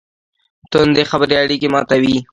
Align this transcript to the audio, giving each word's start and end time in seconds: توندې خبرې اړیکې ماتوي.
توندې 0.71 1.03
خبرې 1.11 1.35
اړیکې 1.43 1.67
ماتوي. 1.73 2.15